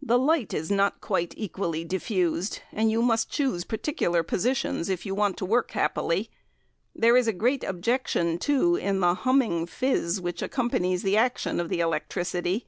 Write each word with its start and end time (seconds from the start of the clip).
The 0.00 0.18
light 0.18 0.54
is 0.54 0.70
not 0.70 1.02
quite 1.02 1.34
equally 1.36 1.84
diffused, 1.84 2.60
and 2.72 2.90
you 2.90 3.02
must 3.02 3.28
choose 3.28 3.64
particular 3.66 4.22
positions 4.22 4.88
if 4.88 5.04
you 5.04 5.14
want 5.14 5.36
to 5.36 5.44
work 5.44 5.72
happily. 5.72 6.30
There 6.94 7.18
is 7.18 7.28
a 7.28 7.34
great 7.34 7.62
objection, 7.64 8.38
too, 8.38 8.76
in 8.76 9.00
the 9.00 9.12
humming 9.12 9.66
fizz 9.66 10.22
which 10.22 10.40
accompanies 10.40 11.02
the 11.02 11.18
action 11.18 11.60
of 11.60 11.68
the 11.68 11.80
electricity. 11.80 12.66